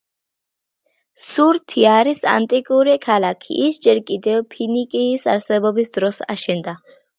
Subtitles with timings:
[1.25, 6.79] სურთი არის ანტიკური ქალაქი, ის ჯერ კიდევ ფინიკიის არსებობის დროს აშენდა.